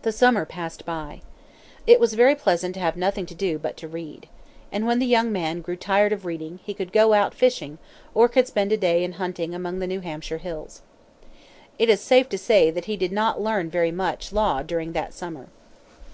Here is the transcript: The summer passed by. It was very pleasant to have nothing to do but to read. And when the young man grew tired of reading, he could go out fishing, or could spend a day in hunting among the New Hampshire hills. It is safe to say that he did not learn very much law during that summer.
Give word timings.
The 0.00 0.12
summer 0.12 0.46
passed 0.46 0.86
by. 0.86 1.20
It 1.86 2.00
was 2.00 2.14
very 2.14 2.34
pleasant 2.34 2.72
to 2.72 2.80
have 2.80 2.96
nothing 2.96 3.26
to 3.26 3.34
do 3.34 3.58
but 3.58 3.76
to 3.76 3.86
read. 3.86 4.30
And 4.72 4.86
when 4.86 4.98
the 4.98 5.04
young 5.04 5.30
man 5.30 5.60
grew 5.60 5.76
tired 5.76 6.10
of 6.10 6.24
reading, 6.24 6.60
he 6.64 6.72
could 6.72 6.90
go 6.90 7.12
out 7.12 7.34
fishing, 7.34 7.76
or 8.14 8.30
could 8.30 8.46
spend 8.46 8.72
a 8.72 8.78
day 8.78 9.04
in 9.04 9.12
hunting 9.20 9.54
among 9.54 9.78
the 9.78 9.86
New 9.86 10.00
Hampshire 10.00 10.38
hills. 10.38 10.80
It 11.78 11.90
is 11.90 12.00
safe 12.00 12.30
to 12.30 12.38
say 12.38 12.70
that 12.70 12.86
he 12.86 12.96
did 12.96 13.12
not 13.12 13.38
learn 13.38 13.68
very 13.68 13.92
much 13.92 14.32
law 14.32 14.62
during 14.62 14.94
that 14.94 15.12
summer. 15.12 15.48